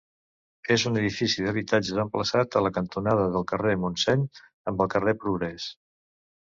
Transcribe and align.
És 0.75 0.85
un 0.91 0.95
edifici 1.01 1.45
d'habitatges 1.47 2.01
emplaçat 2.05 2.57
a 2.61 2.65
la 2.69 2.73
cantonada 2.81 3.29
del 3.37 3.47
carrer 3.55 3.77
Montseny 3.87 4.29
amb 4.73 4.87
el 4.87 4.95
carrer 4.97 5.19
Progrés. 5.25 5.75